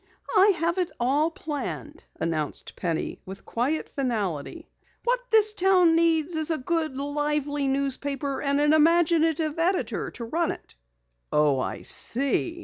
"I 0.35 0.53
have 0.57 0.79
it 0.79 0.91
all 0.99 1.29
planned," 1.29 2.05
announced 2.19 2.75
Penny 2.75 3.19
with 3.23 3.45
quiet 3.45 3.87
finality. 3.87 4.67
"What 5.03 5.19
this 5.29 5.53
town 5.53 5.95
needs 5.95 6.35
is 6.35 6.49
a 6.49 6.57
good, 6.57 6.97
live 6.97 7.45
newspaper, 7.45 8.41
and 8.41 8.59
an 8.59 8.73
imaginative 8.73 9.59
editor 9.59 10.09
to 10.09 10.25
run 10.25 10.49
it." 10.49 10.73
"Oh, 11.31 11.59
I 11.59 11.83
see." 11.83 12.59